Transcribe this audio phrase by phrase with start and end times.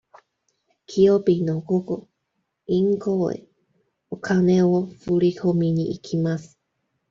[0.87, 2.07] 木曜日の午後、
[2.65, 3.45] 銀行へ
[4.09, 6.57] お金を振り込みに行きます。